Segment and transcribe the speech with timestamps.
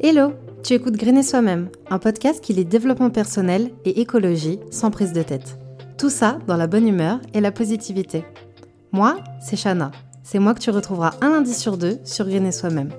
[0.00, 5.12] Hello, tu écoutes Grainer Soi-même, un podcast qui lit développement personnel et écologie sans prise
[5.12, 5.58] de tête.
[5.98, 8.24] Tout ça dans la bonne humeur et la positivité.
[8.92, 9.90] Moi, c'est Shana.
[10.22, 12.90] C'est moi que tu retrouveras un lundi sur deux sur Grainer Soi-même.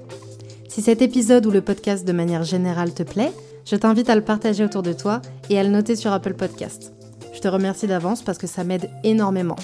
[0.68, 3.32] Si cet épisode ou le podcast de manière générale te plaît,
[3.64, 6.94] je t'invite à le partager autour de toi et à le noter sur Apple Podcast.
[7.34, 9.56] Je te remercie d'avance parce que ça m'aide énormément.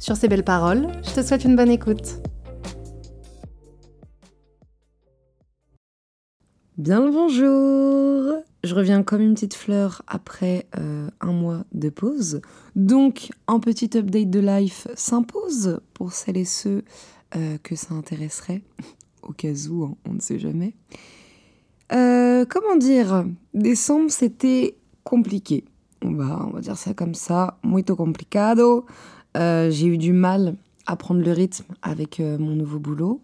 [0.00, 2.20] Sur ces belles paroles, je te souhaite une bonne écoute.
[6.80, 12.40] Bien le bonjour Je reviens comme une petite fleur après euh, un mois de pause.
[12.74, 16.82] Donc un petit update de life s'impose pour celles et ceux
[17.36, 18.62] euh, que ça intéresserait.
[19.22, 20.72] Au cas où, hein, on ne sait jamais.
[21.92, 23.26] Euh, comment dire?
[23.52, 25.64] Décembre, c'était compliqué.
[26.00, 27.58] On va, on va dire ça comme ça.
[27.62, 28.86] Muito complicado.
[29.34, 30.56] J'ai eu du mal
[30.86, 33.20] à prendre le rythme avec mon nouveau boulot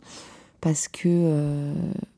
[0.61, 1.73] parce que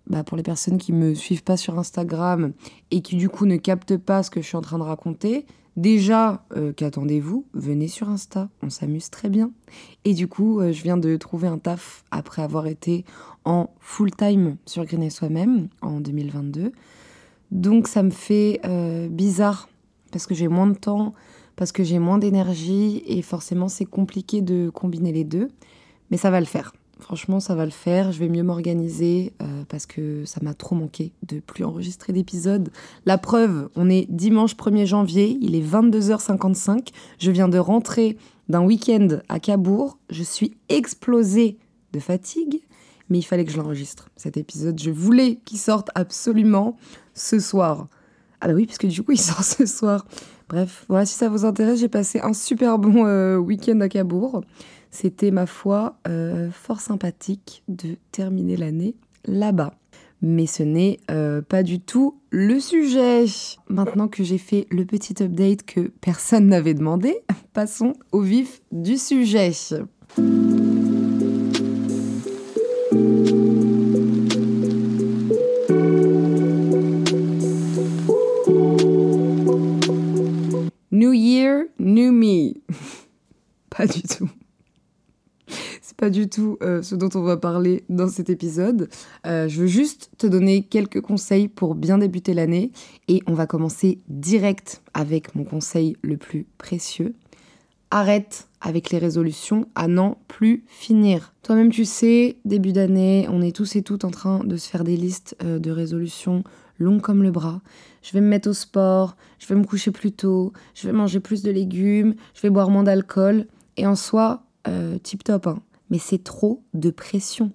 [0.08, 2.52] bah, pour les personnes qui me suivent pas sur Instagram
[2.90, 5.44] et qui du coup ne captent pas ce que je suis en train de raconter,
[5.76, 7.46] déjà, euh, qu'attendez-vous?
[7.52, 9.50] Venez sur Insta, on s'amuse très bien.
[10.04, 13.04] Et du coup, euh, je viens de trouver un taf après avoir été
[13.44, 16.72] en full time sur Green Soi-même en 2022.
[17.50, 19.68] Donc ça me fait euh, bizarre
[20.10, 21.14] parce que j'ai moins de temps,
[21.56, 25.48] parce que j'ai moins d'énergie et forcément c'est compliqué de combiner les deux.
[26.10, 26.72] Mais ça va le faire.
[26.98, 28.12] Franchement, ça va le faire.
[28.12, 32.70] Je vais mieux m'organiser euh, parce que ça m'a trop manqué de plus enregistrer d'épisodes.
[33.06, 36.88] La preuve, on est dimanche 1er janvier, il est 22h55.
[37.18, 38.16] Je viens de rentrer
[38.48, 39.98] d'un week-end à Cabourg.
[40.10, 41.58] Je suis explosée
[41.92, 42.62] de fatigue,
[43.08, 44.10] mais il fallait que je l'enregistre.
[44.16, 46.76] Cet épisode, je voulais qu'il sorte absolument
[47.14, 47.88] ce soir.
[48.40, 50.04] Ah bah oui, parce que du coup, il sort ce soir.
[50.48, 54.42] Bref, voilà, si ça vous intéresse, j'ai passé un super bon euh, week-end à Cabourg.
[54.90, 59.74] C'était, ma foi, euh, fort sympathique de terminer l'année là-bas.
[60.20, 63.24] Mais ce n'est euh, pas du tout le sujet.
[63.68, 67.18] Maintenant que j'ai fait le petit update que personne n'avait demandé,
[67.52, 69.52] passons au vif du sujet.
[86.28, 88.88] Tout euh, ce dont on va parler dans cet épisode.
[89.26, 92.72] Euh, je veux juste te donner quelques conseils pour bien débuter l'année
[93.08, 97.14] et on va commencer direct avec mon conseil le plus précieux.
[97.90, 101.32] Arrête avec les résolutions à n'en plus finir.
[101.42, 104.84] Toi-même tu sais, début d'année, on est tous et toutes en train de se faire
[104.84, 106.44] des listes euh, de résolutions
[106.78, 107.60] longues comme le bras.
[108.02, 111.20] Je vais me mettre au sport, je vais me coucher plus tôt, je vais manger
[111.20, 113.46] plus de légumes, je vais boire moins d'alcool.
[113.76, 114.44] Et en soi,
[115.02, 115.46] tip top.
[115.46, 117.52] Hein mais c'est trop de pression.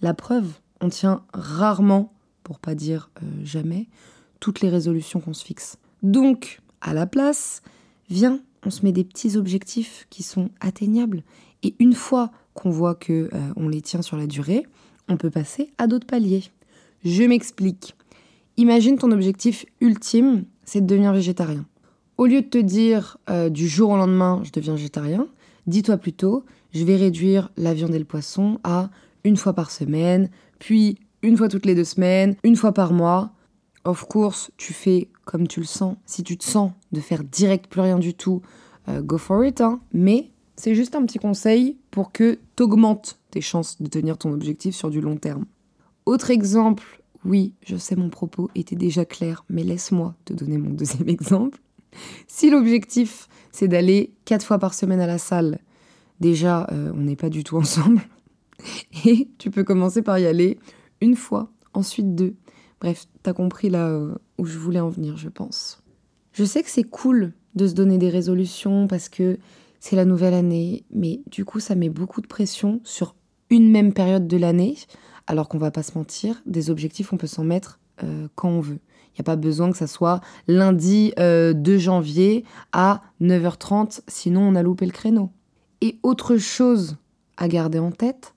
[0.00, 0.46] La preuve,
[0.80, 3.88] on tient rarement, pour pas dire euh, jamais,
[4.40, 5.78] toutes les résolutions qu'on se fixe.
[6.02, 7.62] Donc, à la place,
[8.10, 11.22] viens, on se met des petits objectifs qui sont atteignables.
[11.62, 14.66] Et une fois qu'on voit que euh, les tient sur la durée,
[15.08, 16.44] on peut passer à d'autres paliers.
[17.04, 17.94] Je m'explique.
[18.56, 21.66] Imagine ton objectif ultime, c'est de devenir végétarien.
[22.18, 25.26] Au lieu de te dire euh, du jour au lendemain, je deviens végétarien,
[25.66, 26.44] dis-toi plutôt,
[26.76, 28.90] je vais réduire la viande et le poisson à
[29.24, 33.32] une fois par semaine, puis une fois toutes les deux semaines, une fois par mois.
[33.84, 35.96] Of course, tu fais comme tu le sens.
[36.06, 38.42] Si tu te sens de faire direct plus rien du tout,
[38.88, 39.60] euh, go for it.
[39.60, 39.80] Hein.
[39.92, 44.32] Mais c'est juste un petit conseil pour que tu augmentes tes chances de tenir ton
[44.32, 45.46] objectif sur du long terme.
[46.04, 50.70] Autre exemple, oui, je sais mon propos était déjà clair, mais laisse-moi te donner mon
[50.74, 51.60] deuxième exemple.
[52.26, 55.58] Si l'objectif c'est d'aller quatre fois par semaine à la salle
[56.20, 58.00] déjà, euh, on n'est pas du tout ensemble.
[59.04, 60.58] Et tu peux commencer par y aller
[61.00, 62.34] une fois, ensuite deux.
[62.80, 65.82] Bref, t'as compris là euh, où je voulais en venir, je pense.
[66.32, 69.38] Je sais que c'est cool de se donner des résolutions parce que
[69.80, 73.14] c'est la nouvelle année, mais du coup, ça met beaucoup de pression sur
[73.50, 74.76] une même période de l'année,
[75.26, 78.60] alors qu'on va pas se mentir, des objectifs, on peut s'en mettre euh, quand on
[78.60, 78.80] veut.
[79.12, 84.54] Il n'y a pas besoin que ça soit lundi 2 janvier à 9h30, sinon on
[84.54, 85.30] a loupé le créneau.
[85.80, 86.96] Et autre chose
[87.36, 88.34] à garder en tête,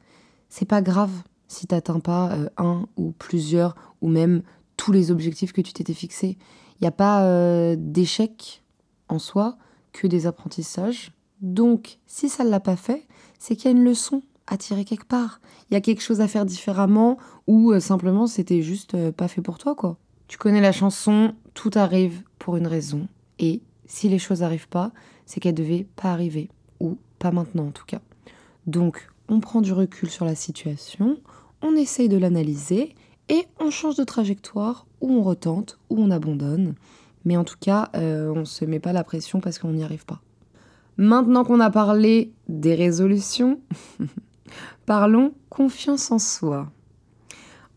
[0.50, 1.12] c'est pas grave
[1.48, 4.44] si t'atteins pas euh, un ou plusieurs ou même
[4.78, 6.38] tous les objectifs que tu t'étais fixés.
[6.80, 8.64] Il n'y a pas euh, d'échec
[9.10, 9.58] en soi
[9.92, 11.12] que des apprentissages.
[11.42, 13.08] Donc, si ça ne l'a pas fait,
[13.40, 15.42] c'est qu'il y a une leçon à tirer quelque part.
[15.70, 19.42] Il y a quelque chose à faire différemment ou euh, simplement c'était juste pas fait
[19.42, 19.98] pour toi, quoi.
[20.28, 23.08] Tu connais la chanson Tout arrive pour une raison.
[23.40, 24.92] Et si les choses n'arrivent pas,
[25.26, 26.50] c'est qu'elles devaient pas arriver.
[26.80, 28.02] Ou pas maintenant en tout cas.
[28.68, 31.20] Donc on prend du recul sur la situation,
[31.62, 32.96] on essaye de l'analyser
[33.30, 36.74] et on change de trajectoire, ou on retente, ou on abandonne.
[37.26, 39.84] Mais en tout cas, euh, on ne se met pas la pression parce qu'on n'y
[39.84, 40.22] arrive pas.
[40.98, 43.60] Maintenant qu'on a parlé des résolutions,
[44.86, 46.72] parlons confiance en soi.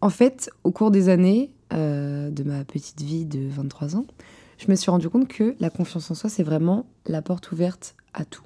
[0.00, 4.06] En fait, au cours des années euh, de ma petite vie de 23 ans,
[4.58, 7.94] je me suis rendu compte que la confiance en soi, c'est vraiment la porte ouverte
[8.14, 8.42] à tout.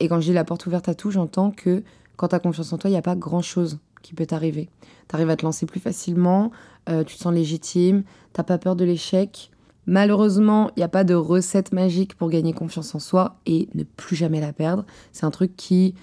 [0.00, 1.82] Et quand je dis la porte ouverte à tout, j'entends que
[2.16, 4.68] quand tu as confiance en toi, il n'y a pas grand-chose qui peut t'arriver.
[5.08, 6.50] Tu arrives à te lancer plus facilement,
[6.88, 9.50] euh, tu te sens légitime, t'as pas peur de l'échec.
[9.86, 13.84] Malheureusement, il n'y a pas de recette magique pour gagner confiance en soi et ne
[13.84, 14.84] plus jamais la perdre.
[15.12, 15.94] C'est un truc qui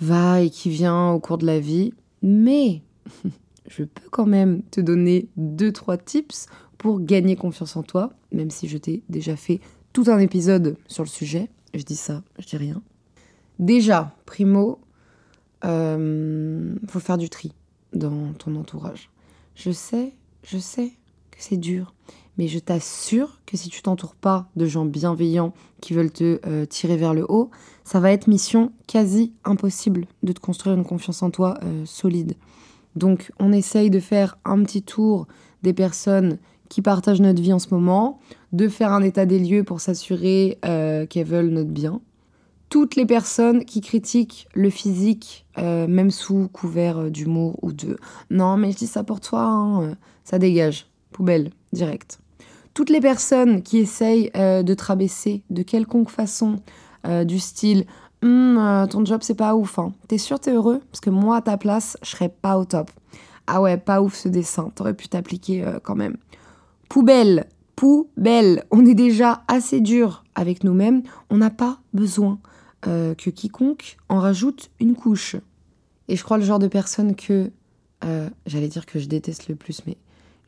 [0.00, 1.94] va et qui vient au cours de la vie.
[2.22, 2.82] Mais
[3.68, 6.46] je peux quand même te donner deux, trois tips
[6.76, 9.60] pour gagner confiance en toi, même si je t'ai déjà fait
[9.92, 11.48] tout un épisode sur le sujet.
[11.72, 12.82] Je dis ça, je dis rien.
[13.58, 14.80] Déjà, primo,
[15.64, 17.52] euh, faut faire du tri
[17.92, 19.10] dans ton entourage.
[19.54, 20.12] Je sais,
[20.42, 20.92] je sais
[21.30, 21.94] que c'est dur,
[22.38, 26.66] mais je t'assure que si tu t'entoures pas de gens bienveillants qui veulent te euh,
[26.66, 27.50] tirer vers le haut,
[27.84, 32.34] ça va être mission quasi impossible de te construire une confiance en toi euh, solide.
[32.96, 35.26] Donc on essaye de faire un petit tour
[35.62, 38.18] des personnes qui partagent notre vie en ce moment,
[38.52, 42.00] de faire un état des lieux pour s'assurer euh, qu'elles veulent notre bien.
[42.68, 47.96] Toutes les personnes qui critiquent le physique, euh, même sous couvert euh, d'humour ou de
[48.30, 52.18] non mais je dis ça pour toi, hein, ça dégage, poubelle, direct.
[52.72, 56.56] Toutes les personnes qui essayent de te rabaisser de quelconque façon,
[57.24, 57.86] du style
[58.22, 59.92] hum, ton job c'est pas ouf, hein.
[60.08, 60.80] t'es sûr t'es heureux?
[60.90, 62.90] Parce que moi à ta place, je serais pas au top.
[63.46, 66.16] Ah ouais, pas ouf ce dessin, t'aurais pu t'appliquer quand même.
[66.88, 67.46] Poubelle,
[67.76, 68.64] poubelle.
[68.72, 71.02] On est déjà assez dur avec nous-mêmes.
[71.30, 72.40] On n'a pas besoin
[72.86, 75.36] euh, que quiconque en rajoute une couche.
[76.08, 77.50] Et je crois le genre de personne que,
[78.04, 79.96] euh, j'allais dire que je déteste le plus, mais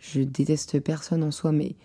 [0.00, 1.76] je déteste personne en soi, mais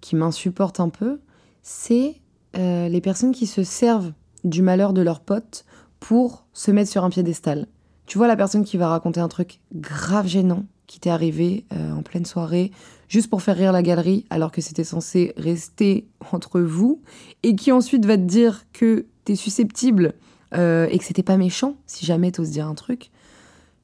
[0.00, 1.20] qui m'insupporte un peu,
[1.62, 2.16] c'est
[2.56, 4.12] euh, les personnes qui se servent
[4.44, 5.64] du malheur de leurs potes
[6.00, 7.66] pour se mettre sur un piédestal.
[8.06, 12.00] Tu vois la personne qui va raconter un truc grave gênant qui t'est arrivé en
[12.00, 12.72] pleine soirée,
[13.08, 17.02] juste pour faire rire la galerie, alors que c'était censé rester entre vous,
[17.42, 19.04] et qui ensuite va te dire que
[19.36, 20.14] susceptible
[20.54, 23.10] euh, et que c'était pas méchant, si jamais t'oses dire un truc.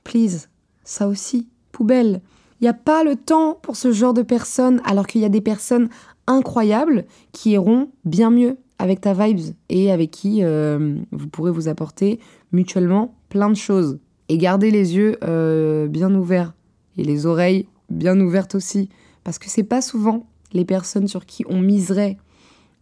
[0.02, 0.48] Please,
[0.82, 2.22] ça aussi, poubelle.
[2.60, 5.30] Il n'y a pas le temps pour ce genre de personnes, alors qu'il y a
[5.30, 5.88] des personnes
[6.26, 11.68] incroyables qui iront bien mieux avec ta vibes et avec qui euh, vous pourrez vous
[11.68, 12.18] apporter
[12.52, 13.98] mutuellement plein de choses.
[14.30, 16.54] Et gardez les yeux euh, bien ouverts
[16.96, 18.88] et les oreilles bien ouvertes aussi.
[19.22, 22.16] Parce que c'est pas souvent les personnes sur qui on miserait.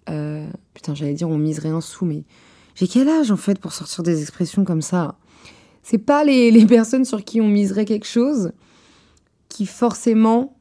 [0.06, 2.24] Putain, j'allais dire on miserait un sou, mais
[2.74, 5.16] j'ai quel âge en fait pour sortir des expressions comme ça?
[5.82, 8.52] C'est pas les, personnes sur qui on miserait quelque chose
[9.48, 10.56] qui forcément.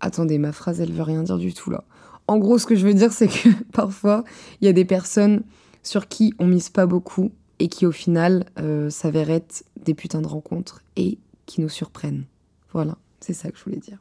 [0.00, 1.84] Attendez, ma phrase elle veut rien dire du tout là.
[2.28, 4.24] En gros, ce que je veux dire, c'est que parfois
[4.60, 5.42] il y a des personnes
[5.82, 10.20] sur qui on mise pas beaucoup et qui au final euh, s'avèrent être des putains
[10.20, 12.24] de rencontres et qui nous surprennent.
[12.72, 13.98] Voilà, c'est ça que je voulais dire.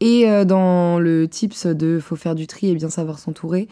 [0.00, 3.68] Et euh, dans le tips de faut faire du tri et bien savoir s'entourer,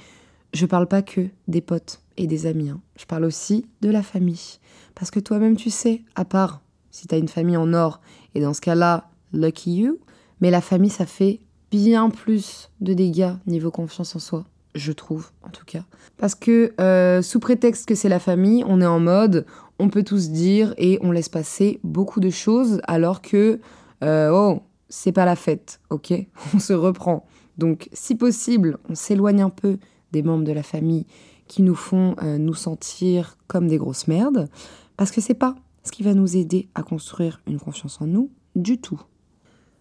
[0.53, 2.71] je parle pas que des potes et des amis.
[2.71, 2.81] Hein.
[2.97, 4.59] Je parle aussi de la famille.
[4.95, 6.61] Parce que toi-même, tu sais, à part
[6.95, 8.01] si t'as une famille en or,
[8.37, 9.99] et dans ce cas-là, lucky you,
[10.41, 11.41] mais la famille, ça fait
[11.73, 14.45] bien plus de dégâts niveau confiance en soi,
[14.77, 15.83] je trouve, en tout cas.
[16.19, 19.45] Parce que euh, sous prétexte que c'est la famille, on est en mode,
[19.81, 23.59] on peut tous dire et on laisse passer beaucoup de choses, alors que,
[24.05, 26.13] euh, oh, c'est pas la fête, ok?
[26.55, 27.27] On se reprend.
[27.59, 29.79] Donc, si possible, on s'éloigne un peu
[30.13, 31.07] des membres de la famille
[31.55, 34.49] qui nous font euh, nous sentir comme des grosses merdes,
[34.97, 38.29] parce que c'est pas ce qui va nous aider à construire une confiance en nous
[38.57, 39.01] du tout.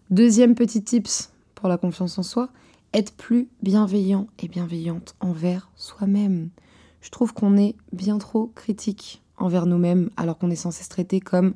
[0.08, 2.50] Deuxième petit tips pour la confiance en soi,
[2.92, 6.50] être plus bienveillant et bienveillante envers soi-même.
[7.00, 11.18] Je trouve qu'on est bien trop critique envers nous-mêmes alors qu'on est censé se traiter
[11.18, 11.54] comme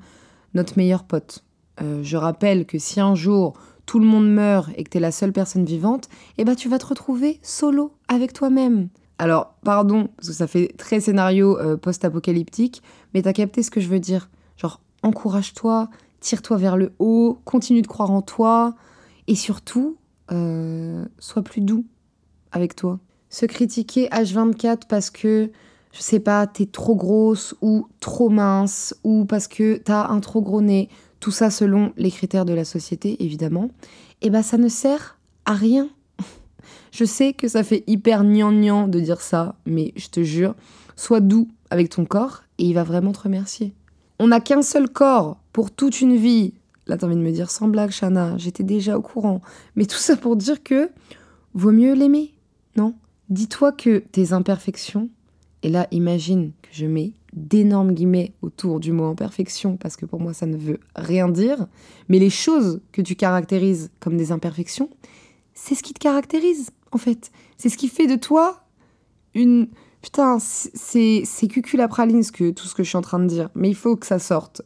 [0.52, 1.44] notre meilleur pote,
[1.80, 3.52] euh, je rappelle que si un jour
[3.86, 6.08] tout le monde meurt et que tu es la seule personne vivante,
[6.38, 8.88] eh ben tu vas te retrouver solo avec toi-même.
[9.18, 12.82] Alors, pardon, parce que ça fait très scénario euh, post-apocalyptique,
[13.12, 14.30] mais t'as capté ce que je veux dire.
[14.56, 15.88] Genre, encourage-toi,
[16.20, 18.74] tire-toi vers le haut, continue de croire en toi,
[19.26, 19.96] et surtout,
[20.30, 21.84] euh, sois plus doux
[22.52, 23.00] avec toi.
[23.28, 25.50] Se critiquer H24 parce que,
[25.92, 30.42] je sais pas, t'es trop grosse ou trop mince, ou parce que t'as un trop
[30.42, 33.70] gros nez, tout ça selon les critères de la société évidemment,
[34.20, 35.88] et eh ben ça ne sert à rien.
[36.92, 40.54] Je sais que ça fait hyper gnangnan de dire ça, mais je te jure,
[40.96, 43.74] sois doux avec ton corps et il va vraiment te remercier.
[44.18, 46.54] On n'a qu'un seul corps pour toute une vie.
[46.86, 49.42] Là, t'as envie de me dire sans blague, Shana, j'étais déjà au courant.
[49.76, 50.90] Mais tout ça pour dire que
[51.54, 52.34] vaut mieux l'aimer,
[52.76, 52.94] non?
[53.28, 55.10] Dis-toi que tes imperfections,
[55.62, 60.20] et là, imagine que je mets d'énormes guillemets autour du mot imperfection parce que pour
[60.20, 61.66] moi ça ne veut rien dire,
[62.08, 64.88] mais les choses que tu caractérises comme des imperfections,
[65.58, 67.30] c'est ce qui te caractérise en fait.
[67.56, 68.64] C'est ce qui fait de toi
[69.34, 69.68] une...
[70.00, 73.50] Putain, c'est cucul à praline que, tout ce que je suis en train de dire,
[73.56, 74.62] mais il faut que ça sorte.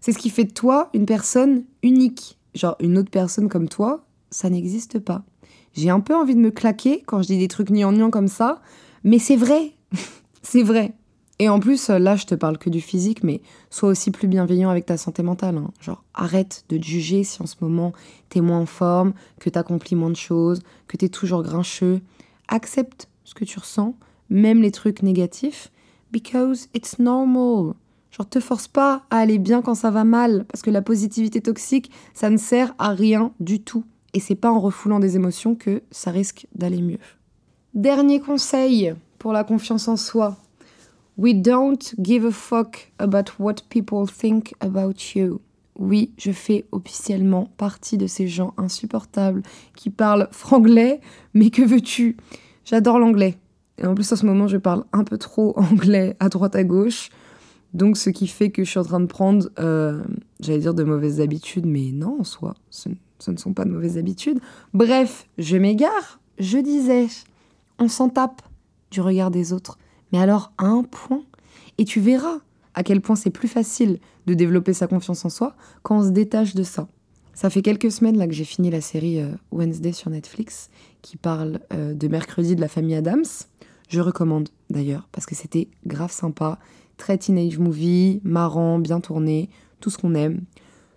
[0.00, 2.38] C'est ce qui fait de toi une personne unique.
[2.54, 5.22] Genre une autre personne comme toi, ça n'existe pas.
[5.74, 8.62] J'ai un peu envie de me claquer quand je dis des trucs niant comme ça,
[9.04, 9.74] mais c'est vrai.
[10.42, 10.94] c'est vrai.
[11.40, 14.68] Et en plus, là, je te parle que du physique, mais sois aussi plus bienveillant
[14.68, 15.56] avec ta santé mentale.
[15.56, 15.70] Hein.
[15.80, 17.94] Genre, arrête de juger si en ce moment
[18.28, 22.02] t'es moins en forme, que t'accomplis moins de choses, que t'es toujours grincheux.
[22.48, 23.94] Accepte ce que tu ressens,
[24.28, 25.72] même les trucs négatifs,
[26.12, 27.72] because it's normal.
[28.10, 31.40] Genre, te force pas à aller bien quand ça va mal, parce que la positivité
[31.40, 33.86] toxique, ça ne sert à rien du tout.
[34.12, 36.98] Et c'est pas en refoulant des émotions que ça risque d'aller mieux.
[37.72, 40.36] Dernier conseil pour la confiance en soi,
[41.20, 45.42] We don't give a fuck about what people think about you.
[45.78, 49.42] Oui, je fais officiellement partie de ces gens insupportables
[49.76, 51.02] qui parlent franglais,
[51.34, 52.16] mais que veux-tu?
[52.64, 53.36] J'adore l'anglais.
[53.76, 56.64] Et en plus, en ce moment, je parle un peu trop anglais à droite à
[56.64, 57.10] gauche.
[57.74, 60.02] Donc, ce qui fait que je suis en train de prendre, euh,
[60.40, 63.70] j'allais dire de mauvaises habitudes, mais non, en soi, ce, ce ne sont pas de
[63.70, 64.40] mauvaises habitudes.
[64.72, 66.18] Bref, je m'égare.
[66.38, 67.08] Je disais,
[67.78, 68.40] on s'en tape
[68.90, 69.76] du regard des autres
[70.12, 71.22] mais alors à un point.
[71.78, 72.38] Et tu verras
[72.74, 76.10] à quel point c'est plus facile de développer sa confiance en soi quand on se
[76.10, 76.88] détache de ça.
[77.34, 80.68] Ça fait quelques semaines là que j'ai fini la série euh, Wednesday sur Netflix
[81.00, 83.24] qui parle euh, de mercredi de la famille Adams.
[83.88, 86.58] Je recommande d'ailleurs parce que c'était grave sympa,
[86.96, 89.48] très teenage movie, marrant, bien tourné,
[89.80, 90.42] tout ce qu'on aime.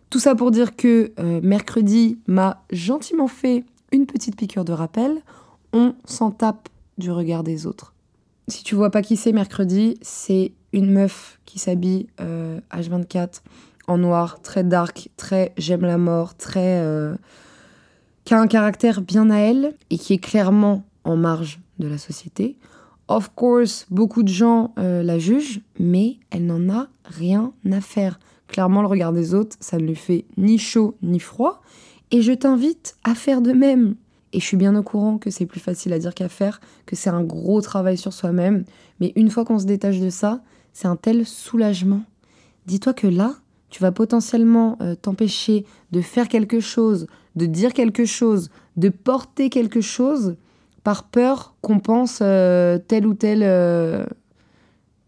[0.10, 5.22] Tout ça pour dire que euh, mercredi m'a gentiment fait une petite piqûre de rappel.
[5.72, 7.93] On s'en tape du regard des autres.
[8.48, 13.28] Si tu vois pas qui c'est mercredi, c'est une meuf qui s'habille H24 euh,
[13.88, 16.80] en noir, très dark, très j'aime la mort, très.
[16.80, 17.16] Euh,
[18.26, 21.98] qui a un caractère bien à elle et qui est clairement en marge de la
[21.98, 22.58] société.
[23.10, 28.20] Of course, beaucoup de gens euh, la jugent, mais elle n'en a rien à faire.
[28.48, 31.62] Clairement, le regard des autres, ça ne lui fait ni chaud ni froid.
[32.12, 33.96] Et je t'invite à faire de même.
[34.34, 36.96] Et je suis bien au courant que c'est plus facile à dire qu'à faire, que
[36.96, 38.66] c'est un gros travail sur soi-même.
[39.00, 40.42] Mais une fois qu'on se détache de ça,
[40.74, 42.02] c'est un tel soulagement.
[42.66, 43.36] Dis-toi que là,
[43.70, 49.50] tu vas potentiellement euh, t'empêcher de faire quelque chose, de dire quelque chose, de porter
[49.50, 50.36] quelque chose
[50.84, 54.06] par peur qu'on pense euh, telle ou telle euh,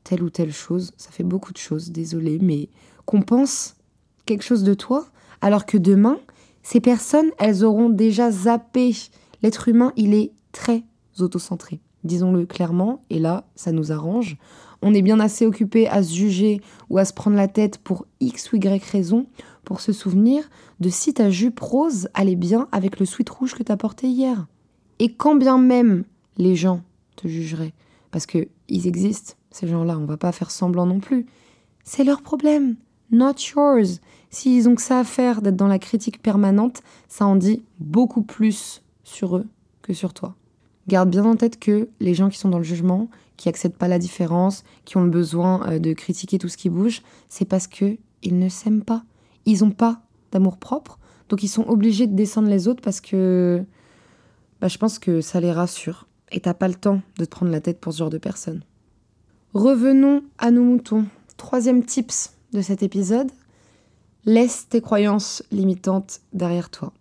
[0.03, 0.91] telle ou telle chose.
[0.97, 2.69] Ça fait beaucoup de choses, désolé, mais
[3.05, 3.75] qu'on pense
[4.25, 5.07] quelque chose de toi,
[5.41, 6.19] alors que demain,
[6.65, 8.91] ces personnes, elles auront déjà zappé.
[9.43, 10.83] L'être humain, il est très
[11.19, 14.37] autocentré, disons-le clairement, et là, ça nous arrange.
[14.81, 18.07] On est bien assez occupé à se juger ou à se prendre la tête pour
[18.19, 19.27] X ou Y raison
[19.63, 23.61] pour se souvenir de si ta jupe rose allait bien avec le sweat rouge que
[23.61, 24.47] t'as porté hier.
[24.97, 26.03] Et quand bien même
[26.37, 26.81] les gens
[27.15, 27.75] te jugeraient,
[28.09, 31.27] parce que ils existent, ces gens-là, on va pas faire semblant non plus,
[31.83, 32.75] c'est leur problème,
[33.11, 34.01] not yours.
[34.35, 38.21] S'ils ont que ça à faire d'être dans la critique permanente, ça en dit beaucoup
[38.21, 39.47] plus sur eux
[39.81, 40.35] que sur toi.
[40.89, 43.87] Garde bien en tête que les gens qui sont dans le jugement, qui acceptent pas
[43.87, 47.67] la différence, qui ont le besoin euh, de critiquer tout ce qui bouge, c'est parce
[47.67, 49.05] que ils ne s'aiment pas.
[49.45, 50.01] Ils n'ont pas
[50.33, 50.99] d'amour propre,
[51.29, 53.63] donc ils sont obligés de descendre les autres parce que
[54.59, 56.09] bah, je pense que ça les rassure.
[56.33, 58.63] Et t'as pas le temps de te prendre la tête pour ce genre de personnes.
[59.53, 61.05] Revenons à nos moutons.
[61.37, 63.31] Troisième tips de cet épisode,
[64.27, 66.91] Laisse tes croyances limitantes derrière toi.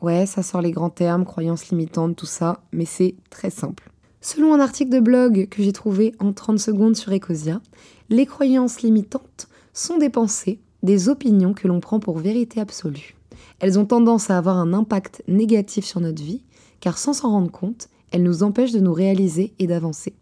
[0.00, 3.90] Ouais, ça sort les grands termes, croyances limitantes, tout ça, mais c'est très simple.
[4.22, 7.60] Selon un article de blog que j'ai trouvé en 30 secondes sur Ecosia,
[8.08, 13.14] les croyances limitantes sont des pensées, des opinions que l'on prend pour vérité absolue.
[13.58, 16.44] Elles ont tendance à avoir un impact négatif sur notre vie,
[16.80, 20.14] car sans s'en rendre compte, elles nous empêchent de nous réaliser et d'avancer.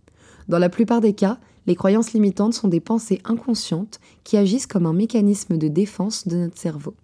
[0.49, 4.87] Dans la plupart des cas, les croyances limitantes sont des pensées inconscientes qui agissent comme
[4.87, 6.95] un mécanisme de défense de notre cerveau.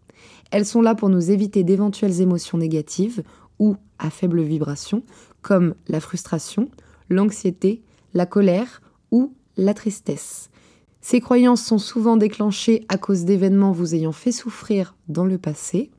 [0.50, 3.22] Elles sont là pour nous éviter d'éventuelles émotions négatives
[3.58, 5.02] ou à faible vibration,
[5.42, 6.70] comme la frustration,
[7.10, 7.82] l'anxiété,
[8.14, 8.80] la colère
[9.10, 10.48] ou la tristesse.
[11.02, 15.90] Ces croyances sont souvent déclenchées à cause d'événements vous ayant fait souffrir dans le passé.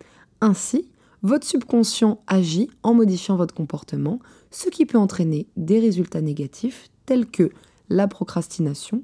[0.41, 0.89] Ainsi,
[1.21, 4.19] votre subconscient agit en modifiant votre comportement,
[4.49, 7.51] ce qui peut entraîner des résultats négatifs tels que
[7.89, 9.03] la procrastination.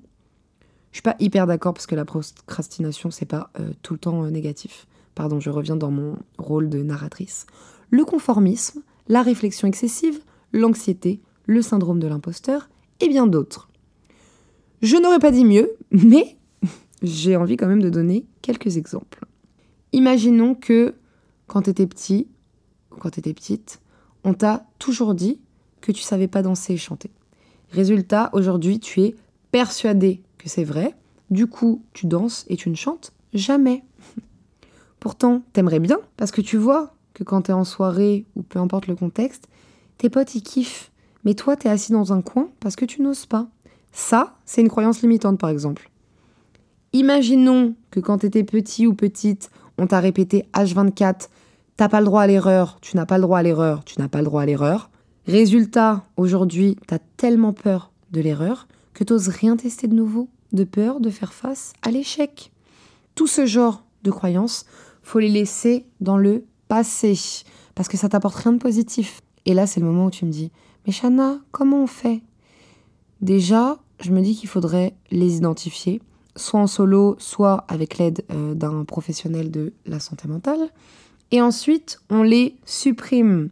[0.92, 4.24] Je suis pas hyper d'accord parce que la procrastination c'est pas euh, tout le temps
[4.24, 4.88] euh, négatif.
[5.16, 7.46] pardon, je reviens dans mon rôle de narratrice,
[7.90, 10.22] le conformisme, la réflexion excessive,
[10.54, 12.70] l'anxiété, le syndrome de l'imposteur
[13.00, 13.70] et bien d'autres.
[14.82, 16.38] Je n'aurais pas dit mieux, mais
[17.02, 19.26] j'ai envie quand même de donner quelques exemples.
[19.94, 20.96] Imaginons que
[21.48, 22.28] quand tu étais petit,
[23.00, 23.82] quand tu étais petite,
[24.24, 25.42] on t'a toujours dit
[25.82, 27.12] que tu savais pas danser et chanter.
[27.72, 29.16] Résultat, aujourd'hui, tu es
[29.52, 30.94] persuadé que c'est vrai.
[31.30, 33.84] Du coup, tu danses et tu ne chantes jamais.
[35.00, 38.88] Pourtant, t'aimerais bien, parce que tu vois que quand t'es en soirée, ou peu importe
[38.88, 39.48] le contexte,
[39.98, 40.92] tes potes y kiffent.
[41.24, 43.48] Mais toi, t'es assis dans un coin parce que tu n'oses pas.
[43.92, 45.90] Ça, c'est une croyance limitante, par exemple.
[46.94, 51.30] Imaginons que quand t'étais petit ou petite, on t'a répété H24,
[51.78, 54.08] t'as pas le droit à l'erreur, tu n'as pas le droit à l'erreur, tu n'as
[54.08, 54.91] pas le droit à l'erreur.
[55.28, 61.00] Résultat, aujourd'hui, t'as tellement peur de l'erreur que t'oses rien tester de nouveau, de peur
[61.00, 62.52] de faire face à l'échec.
[63.16, 64.66] Tout ce genre de croyances,
[65.04, 67.18] faut les laisser dans le passé,
[67.76, 69.22] parce que ça t'apporte rien de positif.
[69.46, 70.52] Et là, c'est le moment où tu me dis,
[70.86, 72.22] mais Shana, comment on fait?
[73.22, 76.02] Déjà, je me dis qu'il faudrait les identifier,
[76.36, 80.70] soit en solo, soit avec l'aide euh, d'un professionnel de la santé mentale.
[81.32, 83.50] Et ensuite, on les supprime.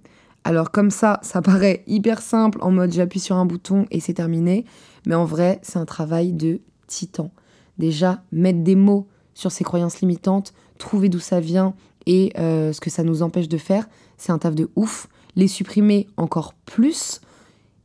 [0.49, 4.15] Alors comme ça, ça paraît hyper simple, en mode j'appuie sur un bouton et c'est
[4.15, 4.65] terminé.
[5.05, 7.29] Mais en vrai, c'est un travail de titan.
[7.77, 11.75] Déjà, mettre des mots sur ces croyances limitantes, trouver d'où ça vient
[12.07, 13.87] et euh, ce que ça nous empêche de faire,
[14.17, 15.07] c'est un taf de ouf.
[15.35, 17.21] Les supprimer encore plus.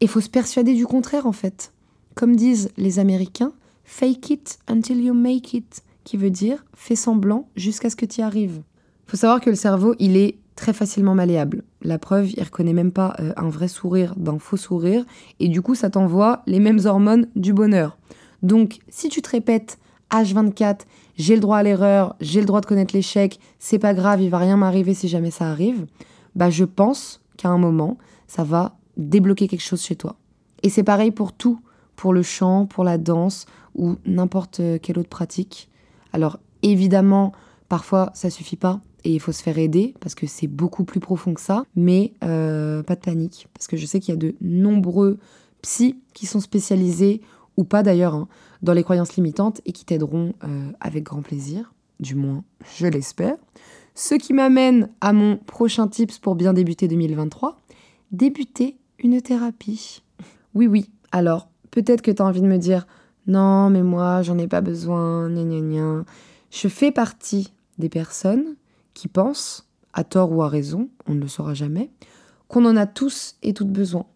[0.01, 1.71] Et faut se persuader du contraire en fait.
[2.15, 3.53] Comme disent les Américains,
[3.85, 8.21] fake it until you make it, qui veut dire fais semblant jusqu'à ce que tu
[8.21, 8.63] y arrives.
[9.07, 11.63] Faut savoir que le cerveau, il est très facilement malléable.
[11.85, 15.05] La preuve, il reconnaît même pas euh, un vrai sourire d'un faux sourire,
[15.39, 17.99] et du coup, ça t'envoie les mêmes hormones du bonheur.
[18.43, 19.79] Donc, si tu te répètes
[20.11, 20.81] H24,
[21.17, 24.31] j'ai le droit à l'erreur, j'ai le droit de connaître l'échec, c'est pas grave, il
[24.31, 25.87] va rien m'arriver si jamais ça arrive,
[26.35, 30.17] bah je pense qu'à un moment, ça va débloquer quelque chose chez toi.
[30.63, 31.61] Et c'est pareil pour tout,
[31.97, 35.69] pour le chant, pour la danse ou n'importe quelle autre pratique.
[36.13, 37.33] Alors évidemment,
[37.69, 41.01] parfois ça suffit pas et il faut se faire aider parce que c'est beaucoup plus
[41.01, 44.21] profond que ça, mais euh, pas de panique parce que je sais qu'il y a
[44.21, 45.19] de nombreux
[45.63, 47.21] psys qui sont spécialisés
[47.57, 48.29] ou pas d'ailleurs hein,
[48.63, 52.45] dans les croyances limitantes et qui t'aideront euh, avec grand plaisir, du moins
[52.77, 53.37] je l'espère.
[53.95, 57.61] Ce qui m'amène à mon prochain tips pour bien débuter 2023,
[58.11, 60.03] débuter une thérapie.
[60.55, 62.87] Oui oui, alors peut-être que tu as envie de me dire
[63.27, 66.05] non mais moi j'en ai pas besoin, gna gna gna.
[66.51, 68.57] Je fais partie des personnes
[68.95, 71.91] qui pensent, à tort ou à raison, on ne le saura jamais,
[72.49, 74.07] qu'on en a tous et toutes besoin.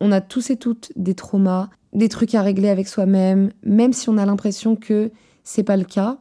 [0.00, 4.08] On a tous et toutes des traumas, des trucs à régler avec soi-même, même si
[4.08, 5.10] on a l'impression que
[5.44, 6.18] c'est pas le cas.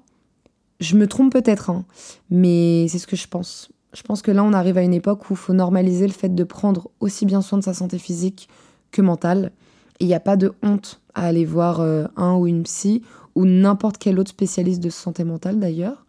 [0.79, 1.85] Je me trompe peut-être, hein,
[2.29, 3.69] mais c'est ce que je pense.
[3.93, 6.33] Je pense que là, on arrive à une époque où il faut normaliser le fait
[6.33, 8.49] de prendre aussi bien soin de sa santé physique
[8.91, 9.51] que mentale.
[9.99, 13.03] Il n'y a pas de honte à aller voir euh, un ou une psy
[13.35, 16.05] ou n'importe quel autre spécialiste de santé mentale d'ailleurs.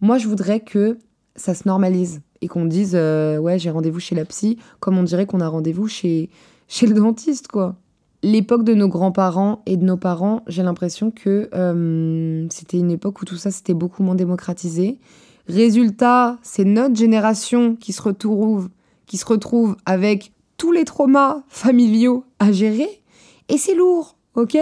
[0.00, 0.98] Moi, je voudrais que
[1.40, 5.02] ça se normalise et qu'on dise euh, ouais j'ai rendez-vous chez la psy comme on
[5.02, 6.30] dirait qu'on a rendez-vous chez
[6.68, 7.76] chez le dentiste quoi.
[8.22, 13.22] L'époque de nos grands-parents et de nos parents, j'ai l'impression que euh, c'était une époque
[13.22, 14.98] où tout ça c'était beaucoup moins démocratisé.
[15.48, 18.68] Résultat, c'est notre génération qui se retrouve
[19.06, 23.02] qui se retrouve avec tous les traumas familiaux à gérer
[23.48, 24.58] et c'est lourd, ok?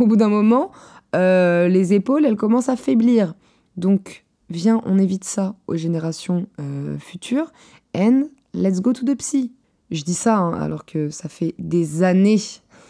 [0.00, 0.72] Au bout d'un moment,
[1.14, 3.34] euh, les épaules elles commencent à faiblir.
[3.76, 7.52] Donc viens, on évite ça aux générations euh, futures,
[7.94, 9.52] and let's go to the psy.
[9.90, 12.40] Je dis ça hein, alors que ça fait des années,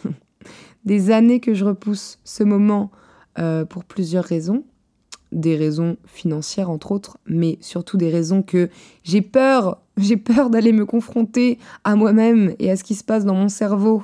[0.85, 2.91] des années que je repousse ce moment
[3.39, 4.63] euh, pour plusieurs raisons.
[5.33, 8.69] Des raisons financières entre autres, mais surtout des raisons que
[9.03, 13.25] j'ai peur, j'ai peur d'aller me confronter à moi-même et à ce qui se passe
[13.25, 14.03] dans mon cerveau.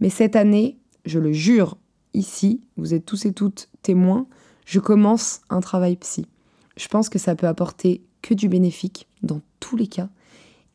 [0.00, 1.76] Mais cette année, je le jure,
[2.14, 4.26] ici, vous êtes tous et toutes témoins,
[4.64, 6.26] je commence un travail psy
[6.76, 10.08] je pense que ça peut apporter que du bénéfique dans tous les cas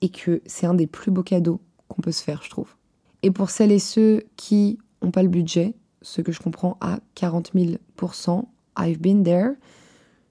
[0.02, 2.76] et que c'est un des plus beaux cadeaux qu'on peut se faire, je trouve.
[3.24, 7.00] Et pour celles et ceux qui n'ont pas le budget, ce que je comprends à
[7.16, 8.44] 40 000%,
[8.78, 9.52] I've been there,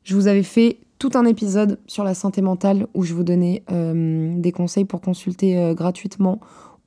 [0.04, 3.62] je vous avais fait tout un épisode sur la santé mentale où je vous donnais
[3.70, 6.40] euh, des conseils pour consulter euh, gratuitement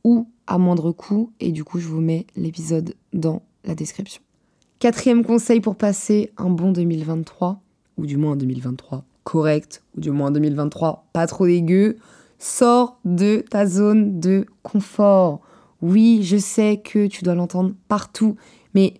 [0.03, 1.31] ou à moindre coût.
[1.39, 4.21] Et du coup, je vous mets l'épisode dans la description.
[4.79, 7.61] Quatrième conseil pour passer un bon 2023,
[7.97, 11.97] ou du moins en 2023, correct, ou du moins en 2023, pas trop dégueu,
[12.39, 15.41] sors de ta zone de confort.
[15.81, 18.35] Oui, je sais que tu dois l'entendre partout,
[18.73, 18.95] mais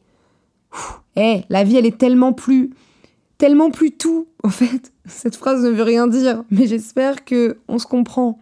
[1.15, 2.71] hé, la vie, elle est tellement plus,
[3.38, 7.80] tellement plus tout, en fait, Cette phrase ne veut rien dire, mais j'espère que on
[7.80, 8.39] se comprend.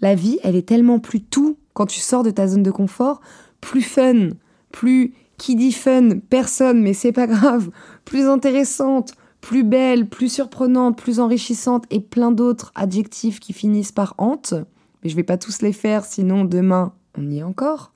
[0.00, 3.20] La vie, elle est tellement plus tout quand tu sors de ta zone de confort,
[3.60, 4.30] plus fun,
[4.72, 7.70] plus qui dit fun, personne, mais c'est pas grave,
[8.04, 14.14] plus intéressante, plus belle, plus surprenante, plus enrichissante et plein d'autres adjectifs qui finissent par
[14.16, 14.54] hante.
[15.02, 17.92] Mais je vais pas tous les faire, sinon demain on y est encore.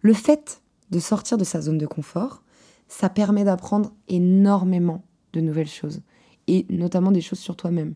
[0.00, 2.42] Le fait de sortir de sa zone de confort,
[2.88, 5.04] ça permet d'apprendre énormément
[5.34, 6.00] de nouvelles choses
[6.48, 7.94] et notamment des choses sur toi-même.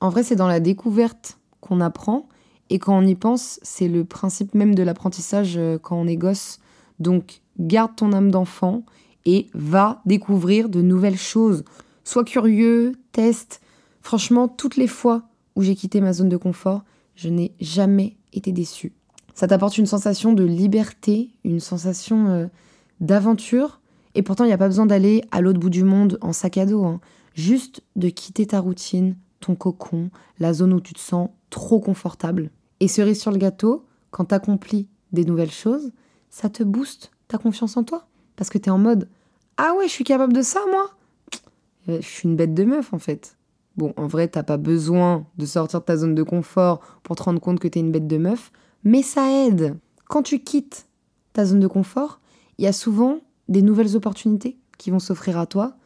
[0.00, 2.28] En vrai, c'est dans la découverte qu'on apprend
[2.70, 6.16] et quand on y pense, c'est le principe même de l'apprentissage euh, quand on est
[6.16, 6.60] gosse.
[7.00, 8.84] Donc, garde ton âme d'enfant
[9.24, 11.64] et va découvrir de nouvelles choses.
[12.04, 13.60] Sois curieux, teste.
[14.00, 15.22] Franchement, toutes les fois
[15.54, 16.82] où j'ai quitté ma zone de confort,
[17.14, 18.92] je n'ai jamais été déçue.
[19.34, 22.46] Ça t'apporte une sensation de liberté, une sensation euh,
[23.00, 23.80] d'aventure.
[24.14, 26.58] Et pourtant, il n'y a pas besoin d'aller à l'autre bout du monde en sac
[26.58, 26.84] à dos.
[26.84, 27.00] Hein.
[27.34, 32.50] Juste de quitter ta routine, ton cocon, la zone où tu te sens trop confortable.
[32.80, 35.92] Et cerise sur le gâteau, quand tu accomplis des nouvelles choses,
[36.30, 38.06] ça te booste ta confiance en toi.
[38.36, 39.08] Parce que tu es en mode
[39.56, 40.90] Ah ouais, je suis capable de ça, moi
[41.88, 43.36] Je suis une bête de meuf, en fait.
[43.76, 47.22] Bon, en vrai, t'as pas besoin de sortir de ta zone de confort pour te
[47.22, 48.52] rendre compte que t'es une bête de meuf,
[48.84, 49.76] mais ça aide.
[50.08, 50.86] Quand tu quittes
[51.32, 52.20] ta zone de confort,
[52.58, 55.76] il y a souvent des nouvelles opportunités qui vont s'offrir à toi.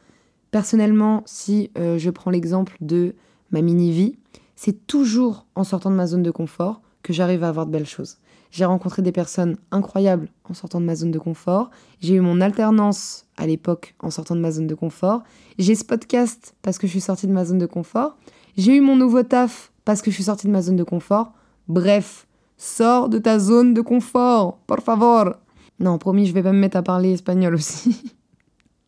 [0.50, 3.14] Personnellement, si euh, je prends l'exemple de
[3.50, 4.16] ma mini-vie,
[4.56, 7.86] c'est toujours en sortant de ma zone de confort que j'arrive à avoir de belles
[7.86, 8.18] choses.
[8.56, 11.68] J'ai rencontré des personnes incroyables en sortant de ma zone de confort.
[12.00, 15.24] J'ai eu mon alternance à l'époque en sortant de ma zone de confort.
[15.58, 18.16] J'ai ce podcast parce que je suis sortie de ma zone de confort.
[18.56, 21.34] J'ai eu mon nouveau taf parce que je suis sortie de ma zone de confort.
[21.68, 25.34] Bref, sors de ta zone de confort, por favor.
[25.78, 28.14] Non, promis, je vais pas me mettre à parler espagnol aussi.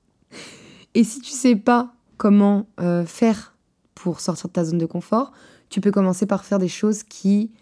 [0.94, 3.54] Et si tu sais pas comment euh, faire
[3.94, 5.32] pour sortir de ta zone de confort,
[5.68, 7.52] tu peux commencer par faire des choses qui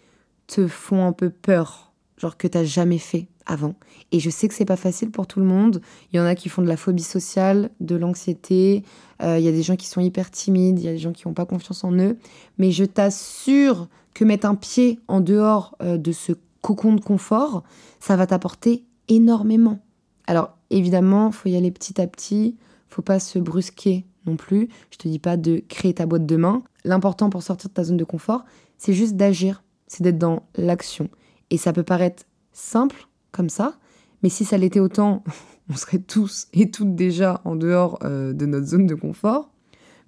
[0.47, 1.86] te font un peu peur,
[2.17, 3.75] genre que t'as jamais fait avant.
[4.11, 5.81] Et je sais que c'est pas facile pour tout le monde.
[6.11, 8.83] Il y en a qui font de la phobie sociale, de l'anxiété.
[9.21, 10.79] Euh, il y a des gens qui sont hyper timides.
[10.79, 12.17] Il y a des gens qui n'ont pas confiance en eux.
[12.57, 17.63] Mais je t'assure que mettre un pied en dehors euh, de ce cocon de confort,
[17.99, 19.79] ça va t'apporter énormément.
[20.25, 22.57] Alors évidemment, faut y aller petit à petit.
[22.89, 24.69] Faut pas se brusquer non plus.
[24.91, 26.63] Je te dis pas de créer ta boîte de main.
[26.83, 28.43] L'important pour sortir de ta zone de confort,
[28.77, 31.09] c'est juste d'agir, c'est d'être dans l'action.
[31.49, 33.77] Et ça peut paraître simple comme ça,
[34.23, 35.23] mais si ça l'était autant,
[35.69, 39.49] on serait tous et toutes déjà en dehors euh, de notre zone de confort.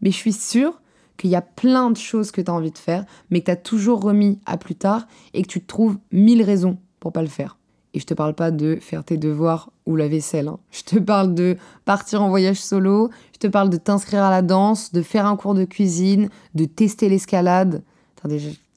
[0.02, 0.82] Mais je suis sûre
[1.18, 3.52] qu'il y a plein de choses que tu as envie de faire, mais que tu
[3.52, 7.22] as toujours remis à plus tard et que tu te trouves mille raisons pour pas
[7.22, 7.58] le faire.
[7.94, 10.48] Et je te parle pas de faire tes devoirs ou la vaisselle.
[10.48, 10.60] Hein.
[10.72, 13.10] Je te parle de partir en voyage solo.
[13.34, 16.66] Je te parle de t'inscrire à la danse, de faire un cours de cuisine, de
[16.66, 17.84] tester l'escalade.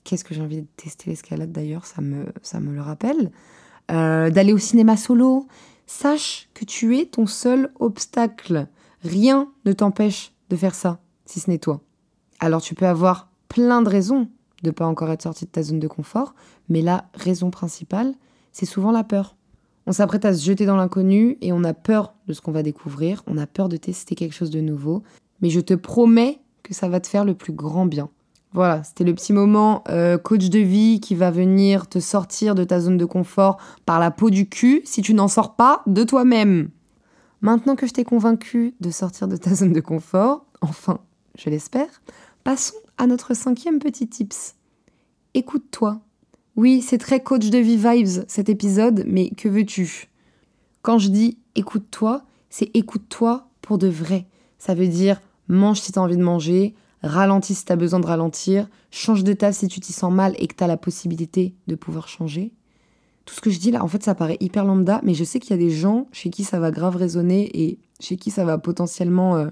[0.04, 3.30] Qu'est-ce que j'ai envie de tester l'escalade d'ailleurs Ça me, ça me le rappelle.
[3.90, 5.46] Euh, d'aller au cinéma solo.
[5.86, 8.68] Sache que tu es ton seul obstacle.
[9.02, 11.80] Rien ne t'empêche de faire ça, si ce n'est toi.
[12.40, 14.28] Alors tu peux avoir plein de raisons
[14.62, 16.34] de pas encore être sorti de ta zone de confort,
[16.68, 18.14] mais la raison principale,
[18.52, 19.36] c'est souvent la peur.
[19.86, 22.62] On s'apprête à se jeter dans l'inconnu et on a peur de ce qu'on va
[22.62, 25.02] découvrir, on a peur de tester quelque chose de nouveau,
[25.40, 28.08] mais je te promets que ça va te faire le plus grand bien.
[28.54, 32.64] Voilà, c'était le petit moment euh, coach de vie qui va venir te sortir de
[32.64, 36.04] ta zone de confort par la peau du cul si tu n'en sors pas de
[36.04, 36.68] toi-même.
[37.40, 40.98] Maintenant que je t'ai convaincu de sortir de ta zone de confort, enfin,
[41.36, 42.02] je l'espère,
[42.44, 44.54] passons à notre cinquième petit tips.
[45.34, 46.00] Écoute-toi.
[46.56, 50.10] Oui, c'est très coach de vie vibes cet épisode, mais que veux-tu?
[50.82, 54.26] Quand je dis écoute-toi, c'est écoute-toi pour de vrai.
[54.58, 58.68] Ça veut dire mange si t'as envie de manger, ralentis si t'as besoin de ralentir,
[58.90, 62.08] change de taf si tu t'y sens mal et que t'as la possibilité de pouvoir
[62.08, 62.52] changer.
[63.24, 65.38] Tout ce que je dis là, en fait, ça paraît hyper lambda, mais je sais
[65.38, 68.44] qu'il y a des gens chez qui ça va grave résonner et chez qui ça
[68.44, 69.36] va potentiellement.
[69.36, 69.48] Euh,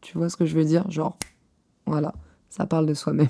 [0.00, 0.90] tu vois ce que je veux dire?
[0.90, 1.18] Genre,
[1.86, 2.14] voilà,
[2.48, 3.28] ça parle de soi-même.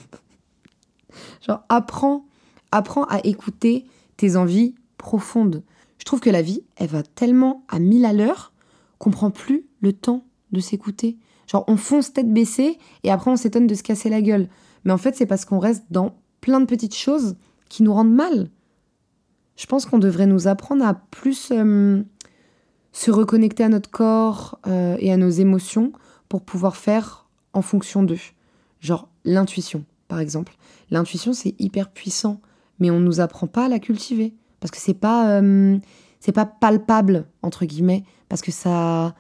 [1.47, 2.27] Genre, apprends
[2.75, 5.63] apprends à écouter tes envies profondes.
[5.99, 8.53] Je trouve que la vie, elle va tellement à mille à l'heure
[8.99, 11.17] qu'on prend plus le temps de s'écouter.
[11.69, 14.49] On fonce tête baissée et après on s'étonne de se casser la gueule.
[14.85, 17.37] Mais en fait, c'est parce qu'on reste dans plein de petites choses
[17.69, 18.51] qui nous rendent mal.
[19.57, 22.03] Je pense qu'on devrait nous apprendre à plus euh,
[22.93, 25.93] se reconnecter à notre corps euh, et à nos émotions
[26.29, 28.19] pour pouvoir faire en fonction d'eux.
[28.81, 30.57] Genre l'intuition, par exemple.
[30.91, 32.41] L'intuition, c'est hyper puissant
[32.79, 35.79] mais on ne nous apprend pas à la cultiver parce que c'est pas euh,
[36.35, 39.15] pas palpable entre guillemets parce que ça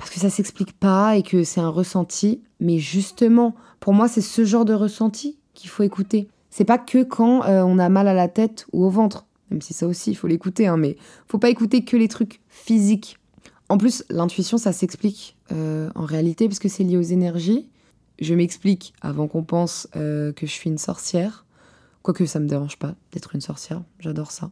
[0.00, 2.40] parce que ça s'explique pas et que c'est un ressenti.
[2.58, 6.28] Mais justement, pour moi, c'est ce genre de ressenti qu'il faut écouter.
[6.48, 9.60] C'est pas que quand euh, on a mal à la tête ou au ventre, même
[9.60, 13.18] si ça aussi, il faut l'écouter, hein, mais faut pas écouter que les trucs physiques.
[13.68, 17.68] En plus, l'intuition, ça s'explique euh, en réalité parce que c'est lié aux énergies.
[18.20, 21.44] Je m'explique avant qu'on pense euh, que je suis une sorcière.
[22.02, 24.50] Quoique ça me dérange pas d'être une sorcière, j'adore ça.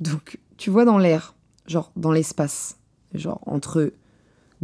[0.00, 1.34] Donc, tu vois dans l'air,
[1.66, 2.76] genre dans l'espace,
[3.14, 3.94] genre entre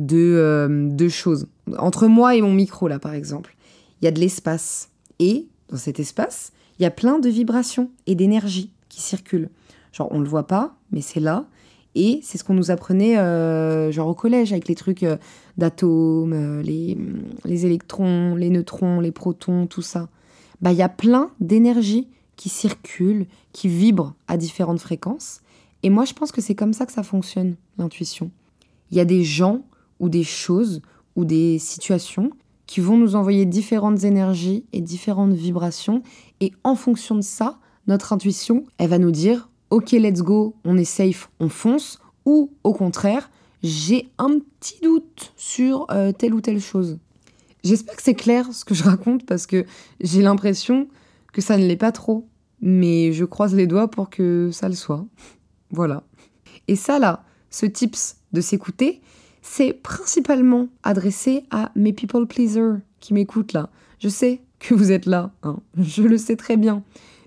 [0.09, 1.47] euh, deux choses.
[1.79, 3.57] Entre moi et mon micro, là, par exemple,
[4.01, 4.91] il y a de l'espace.
[5.19, 9.51] Et dans cet espace, il y a plein de vibrations et d'énergie qui circulent.
[9.93, 11.47] Genre, on le voit pas, mais c'est là.
[11.95, 15.17] Et c'est ce qu'on nous apprenait, euh, genre au collège, avec les trucs euh,
[15.59, 16.97] d'atomes, les,
[17.45, 20.09] les électrons, les neutrons, les protons, tout ça
[20.61, 25.41] bah, il y a plein d'énergie qui circulent, qui vibrent à différentes fréquences.
[25.83, 28.31] Et moi, je pense que c'est comme ça que ça fonctionne, l'intuition.
[28.91, 29.63] Il y a des gens
[30.01, 30.83] ou des choses
[31.17, 32.31] ou des situations
[32.67, 36.03] qui vont nous envoyer différentes énergies et différentes vibrations.
[36.41, 40.77] Et en fonction de ça, notre intuition, elle va nous dire, OK, let's go, on
[40.77, 41.99] est safe, on fonce.
[42.27, 43.31] Ou au contraire,
[43.63, 46.99] j'ai un petit doute sur euh, telle ou telle chose.
[47.65, 49.67] J'espère que c'est clair ce que je raconte parce que
[50.01, 50.89] j'ai l'impression
[51.33, 52.27] que ça ne l'est pas trop.
[52.61, 55.05] Mais je croise les doigts pour que ça le soit.
[55.71, 56.05] Voilà.
[56.69, 59.01] Et ça là, ce tips de s'écouter,
[59.43, 63.71] c'est principalement adressé à mes people pleasers qui m'écoutent là.
[63.99, 65.59] Je sais que vous êtes là, hein.
[65.79, 66.83] je le sais très bien.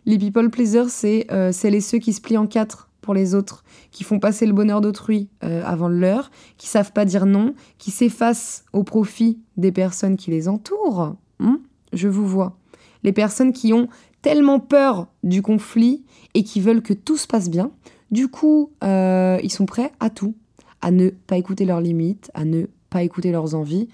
[0.05, 3.35] Les people pleasers, c'est euh, celles et ceux qui se plient en quatre pour les
[3.35, 7.25] autres, qui font passer le bonheur d'autrui euh, avant le leur, qui savent pas dire
[7.25, 11.15] non, qui s'effacent au profit des personnes qui les entourent.
[11.39, 11.59] Hein
[11.91, 12.57] Je vous vois.
[13.03, 13.89] Les personnes qui ont
[14.21, 17.71] tellement peur du conflit et qui veulent que tout se passe bien,
[18.09, 20.35] du coup, euh, ils sont prêts à tout,
[20.83, 23.87] à ne pas écouter leurs limites, à ne pas écouter leurs envies.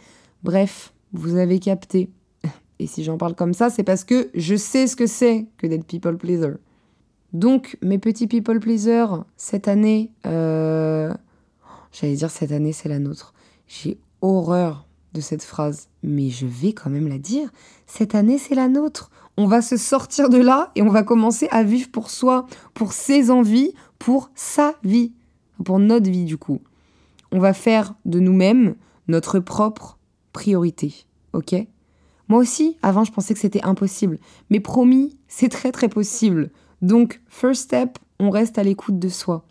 [0.44, 2.10] Bref, vous avez capté.
[2.80, 5.68] Et si j'en parle comme ça, c'est parce que je sais ce que c'est que
[5.68, 6.56] d'être people pleaser.
[7.32, 11.14] Donc, mes petits people pleasers, cette année, euh,
[11.92, 13.36] j'allais dire cette année, c'est la nôtre.
[13.68, 17.52] J'ai horreur de cette phrase, mais je vais quand même la dire.
[17.86, 19.12] Cette année, c'est la nôtre.
[19.38, 22.94] On va se sortir de là et on va commencer à vivre pour soi, pour
[22.94, 25.14] ses envies, pour sa vie,
[25.64, 26.62] pour notre vie du coup.
[27.32, 28.76] On va faire de nous-mêmes
[29.08, 29.98] notre propre
[30.34, 31.56] priorité, ok?
[32.28, 36.52] Moi aussi, avant, je pensais que c'était impossible, mais promis, c'est très très possible.
[36.82, 39.46] Donc, first step, on reste à l'écoute de soi.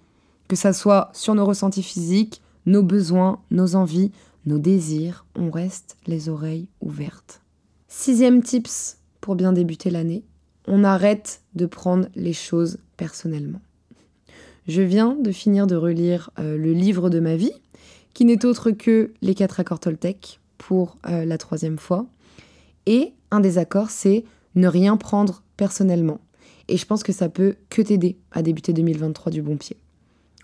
[0.47, 4.13] Que ça soit sur nos ressentis physiques, nos besoins, nos envies,
[4.47, 7.43] nos désirs, on reste les oreilles ouvertes.
[7.89, 10.25] Sixième tips pour bien débuter l'année,
[10.67, 13.61] on arrête de prendre les choses personnellement.
[14.69, 17.53] Je viens de finir de relire euh, le livre de ma vie,
[18.13, 22.07] qui n'est autre que Les quatre accords Toltec pour euh, la troisième fois.
[22.85, 26.21] Et un des accords, c'est ne rien prendre personnellement.
[26.69, 29.79] Et je pense que ça peut que t'aider à débuter 2023 du bon pied.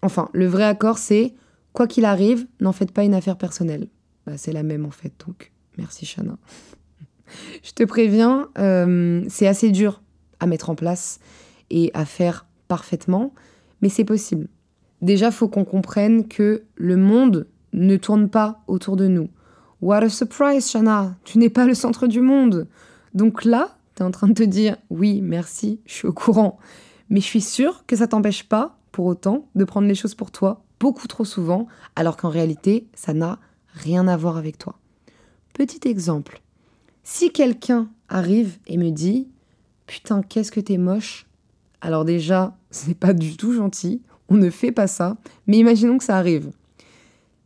[0.01, 1.35] Enfin, le vrai accord, c'est
[1.75, 3.89] quoi qu'il arrive, n'en faites pas une affaire personnelle.
[4.27, 6.39] Bah, c'est la même en fait, donc merci Shana.
[7.63, 10.01] je te préviens, euh, c'est assez dur
[10.41, 11.21] à mettre en place
[11.69, 13.35] et à faire parfaitement,
[13.89, 14.49] c'est possible.
[15.03, 19.29] Déjà, faut qu'on comprenne que le monde ne tourne pas autour de nous.
[19.83, 21.17] What a surprise, Shana!
[21.25, 22.69] Tu n'es pas le centre du monde!
[23.13, 26.59] Donc là, tu es en train de te dire oui, merci, je suis au courant.
[27.11, 30.31] Mais je suis sûre que ça t'empêche pas, pour autant, de prendre les choses pour
[30.31, 31.67] toi beaucoup trop souvent,
[31.97, 33.39] alors qu'en réalité, ça n'a
[33.73, 34.79] rien à voir avec toi.
[35.55, 36.43] Petit exemple.
[37.03, 39.29] Si quelqu'un arrive et me dit
[39.87, 41.24] Putain, qu'est-ce que t'es moche?
[41.85, 45.99] Alors, déjà, ce n'est pas du tout gentil, on ne fait pas ça, mais imaginons
[45.99, 46.51] que ça arrive.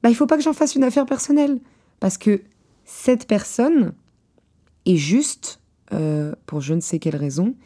[0.00, 1.58] Bah, il faut pas que j'en fasse une affaire personnelle,
[1.98, 2.42] parce que
[2.84, 3.94] cette personne
[4.86, 5.60] est juste
[5.92, 7.56] euh, pour je ne sais quelle raison,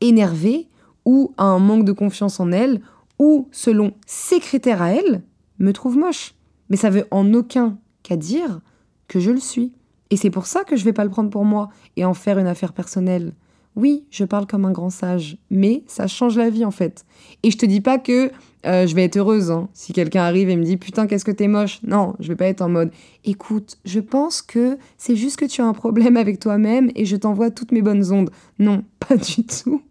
[0.00, 0.68] énervée
[1.04, 2.82] ou a un manque de confiance en elle
[3.18, 5.22] ou, selon ses critères à elle,
[5.58, 6.36] me trouve moche.
[6.70, 8.60] Mais ça veut en aucun cas dire
[9.08, 9.72] que je le suis.
[10.10, 12.38] Et c'est pour ça que je vais pas le prendre pour moi et en faire
[12.38, 13.32] une affaire personnelle.
[13.74, 17.06] Oui, je parle comme un grand sage, mais ça change la vie en fait.
[17.42, 18.30] Et je te dis pas que
[18.66, 19.68] euh, je vais être heureuse hein.
[19.72, 21.80] si quelqu'un arrive et me dit putain qu'est-ce que t'es moche?
[21.82, 22.90] Non, je vais pas être en mode
[23.24, 27.16] écoute, je pense que c'est juste que tu as un problème avec toi-même et je
[27.16, 28.30] t'envoie toutes mes bonnes ondes.
[28.58, 29.82] Non, pas du tout,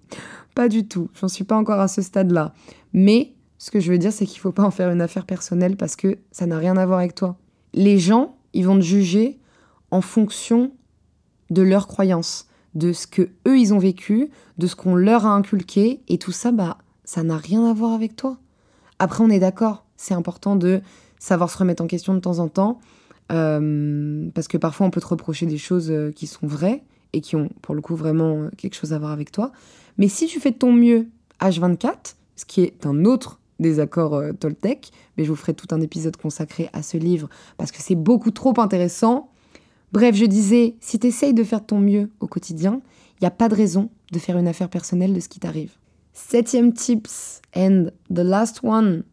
[0.53, 1.09] pas du tout.
[1.19, 2.53] J'en suis pas encore à ce stade-là.
[2.93, 5.75] Mais ce que je veux dire, c'est qu'il faut pas en faire une affaire personnelle
[5.75, 7.37] parce que ça n'a rien à voir avec toi.
[7.73, 9.39] Les gens, ils vont te juger
[9.91, 10.71] en fonction
[11.49, 15.29] de leurs croyances de ce que eux ils ont vécu, de ce qu'on leur a
[15.29, 18.37] inculqué, et tout ça, bah, ça n'a rien à voir avec toi.
[18.99, 20.81] Après, on est d'accord, c'est important de
[21.19, 22.79] savoir se remettre en question de temps en temps.
[23.31, 27.21] Euh, parce que parfois, on peut te reprocher des choses euh, qui sont vraies et
[27.21, 29.51] qui ont, pour le coup, vraiment quelque chose à voir avec toi.
[29.97, 31.07] Mais si tu fais de ton mieux
[31.39, 36.17] H24, ce qui est un autre désaccord Toltec, mais je vous ferai tout un épisode
[36.17, 39.30] consacré à ce livre parce que c'est beaucoup trop intéressant.
[39.91, 42.81] Bref, je disais, si tu essayes de faire ton mieux au quotidien,
[43.19, 45.71] il n'y a pas de raison de faire une affaire personnelle de ce qui t'arrive.
[46.13, 49.03] Septième tips, and the last one.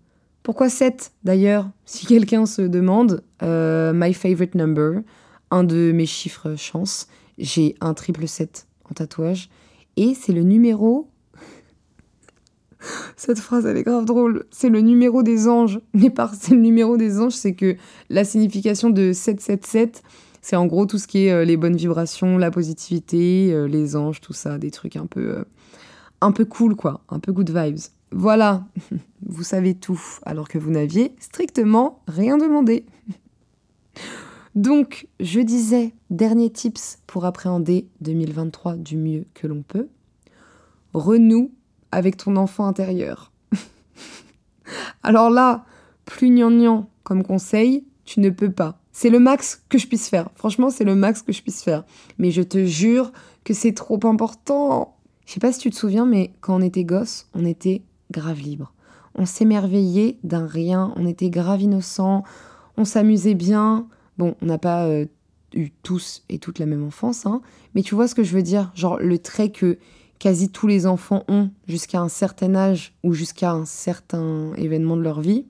[0.42, 5.02] Pourquoi 7 d'ailleurs Si quelqu'un se demande, euh, my favorite number,
[5.50, 9.50] un de mes chiffres chance, j'ai un triple 7 en tatouage.
[9.96, 11.08] Et c'est le numéro.
[13.16, 14.46] Cette phrase, elle est grave drôle.
[14.50, 15.80] C'est le numéro des anges.
[15.92, 17.76] Mais par c'est le numéro des anges, c'est que
[18.08, 20.02] la signification de 777,
[20.42, 23.96] c'est en gros tout ce qui est euh, les bonnes vibrations, la positivité, euh, les
[23.96, 25.44] anges, tout ça, des trucs un peu
[26.20, 27.78] un peu cool, quoi, un peu good vibes.
[28.10, 28.66] Voilà,
[29.26, 32.86] vous savez tout, alors que vous n'aviez strictement rien demandé.
[34.54, 39.88] Donc, je disais, dernier tips pour appréhender 2023 du mieux que l'on peut.
[40.94, 41.52] Renoue
[41.92, 43.30] avec ton enfant intérieur.
[45.02, 45.64] alors là,
[46.06, 48.80] plus gnangnan comme conseil, tu ne peux pas.
[49.00, 50.28] C'est le max que je puisse faire.
[50.34, 51.84] Franchement, c'est le max que je puisse faire.
[52.18, 53.12] Mais je te jure
[53.44, 54.96] que c'est trop important.
[55.24, 58.40] Je sais pas si tu te souviens, mais quand on était gosse, on était grave
[58.40, 58.72] libre.
[59.14, 62.24] On s'émerveillait d'un rien, on était grave innocent,
[62.76, 63.86] on s'amusait bien.
[64.18, 65.06] Bon, on n'a pas euh,
[65.54, 67.40] eu tous et toutes la même enfance, hein,
[67.76, 68.72] mais tu vois ce que je veux dire?
[68.74, 69.78] Genre le trait que
[70.18, 75.02] quasi tous les enfants ont jusqu'à un certain âge ou jusqu'à un certain événement de
[75.02, 75.46] leur vie,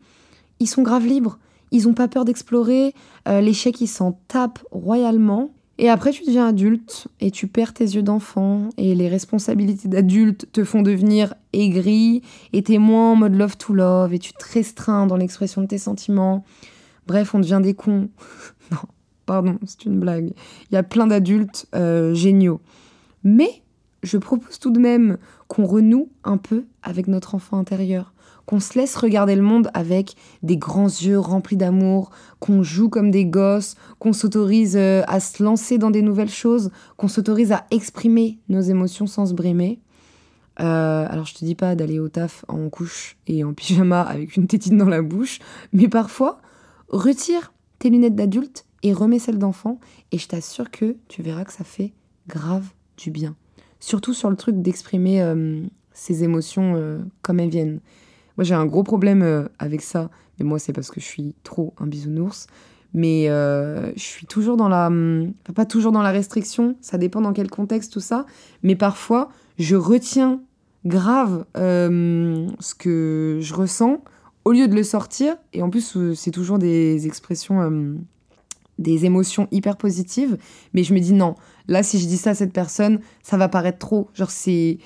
[0.60, 1.38] ils sont grave libres.
[1.70, 2.94] Ils n'ont pas peur d'explorer.
[3.28, 5.50] Euh, L'échec, ils s'en tapent royalement.
[5.80, 10.50] Et après, tu deviens adulte et tu perds tes yeux d'enfant et les responsabilités d'adulte
[10.50, 14.44] te font devenir aigri et t'es moins en mode love to love et tu te
[14.52, 16.44] restreins dans l'expression de tes sentiments.
[17.06, 18.08] Bref, on devient des cons.
[18.72, 18.78] non,
[19.24, 20.32] pardon, c'est une blague.
[20.70, 22.60] Il y a plein d'adultes euh, géniaux.
[23.22, 23.62] Mais
[24.02, 28.12] je propose tout de même qu'on renoue un peu avec notre enfant intérieur
[28.48, 33.10] qu'on se laisse regarder le monde avec des grands yeux remplis d'amour, qu'on joue comme
[33.10, 37.66] des gosses, qu'on s'autorise euh, à se lancer dans des nouvelles choses, qu'on s'autorise à
[37.70, 39.80] exprimer nos émotions sans se brimer.
[40.60, 44.34] Euh, alors je te dis pas d'aller au taf en couche et en pyjama avec
[44.38, 45.40] une tétine dans la bouche,
[45.74, 46.40] mais parfois
[46.88, 49.78] retire tes lunettes d'adulte et remets celles d'enfant
[50.10, 51.92] et je t'assure que tu verras que ça fait
[52.28, 52.64] grave
[52.96, 53.36] du bien.
[53.78, 55.60] Surtout sur le truc d'exprimer euh,
[55.92, 57.80] ses émotions comme elles viennent.
[58.38, 61.34] Moi, j'ai un gros problème euh, avec ça, mais moi, c'est parce que je suis
[61.42, 62.46] trop un bisounours.
[62.94, 64.86] Mais euh, je suis toujours dans la.
[64.86, 68.24] Hum, pas toujours dans la restriction, ça dépend dans quel contexte, tout ça.
[68.62, 70.40] Mais parfois, je retiens
[70.86, 74.02] grave euh, ce que je ressens
[74.44, 75.36] au lieu de le sortir.
[75.52, 77.98] Et en plus, c'est toujours des expressions,
[78.78, 80.38] des émotions hyper positives.
[80.72, 81.34] Mais je me dis non,
[81.66, 84.08] là, si je dis ça à cette personne, ça va paraître trop.
[84.14, 84.78] Genre, c'est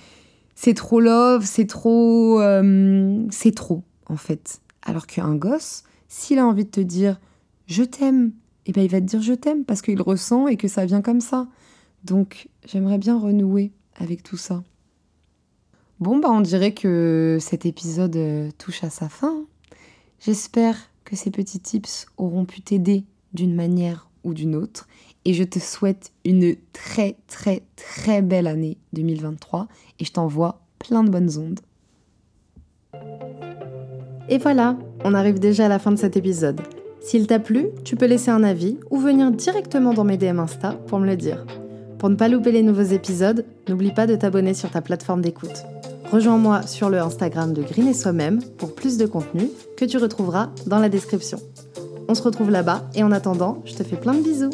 [0.62, 2.40] c'est trop love, c'est trop.
[2.40, 4.60] Euh, c'est trop, en fait.
[4.82, 7.18] Alors qu'un gosse, s'il a envie de te dire
[7.66, 8.30] je t'aime,
[8.66, 11.02] eh ben il va te dire je t'aime parce qu'il ressent et que ça vient
[11.02, 11.48] comme ça.
[12.04, 14.62] Donc j'aimerais bien renouer avec tout ça.
[15.98, 19.44] Bon, bah on dirait que cet épisode euh, touche à sa fin.
[20.20, 24.86] J'espère que ces petits tips auront pu t'aider d'une manière ou d'une autre.
[25.24, 29.68] Et je te souhaite une très très très belle année 2023
[30.00, 31.60] et je t'envoie plein de bonnes ondes.
[34.28, 36.60] Et voilà, on arrive déjà à la fin de cet épisode.
[37.00, 40.72] S'il t'a plu, tu peux laisser un avis ou venir directement dans mes DM Insta
[40.86, 41.44] pour me le dire.
[41.98, 45.64] Pour ne pas louper les nouveaux épisodes, n'oublie pas de t'abonner sur ta plateforme d'écoute.
[46.10, 50.50] Rejoins-moi sur le Instagram de Green et Soi-même pour plus de contenu que tu retrouveras
[50.66, 51.38] dans la description.
[52.08, 54.50] On se retrouve là-bas et en attendant, je te fais plein de bisous.